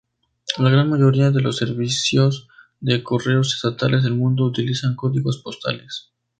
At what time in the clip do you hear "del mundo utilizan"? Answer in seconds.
4.03-4.95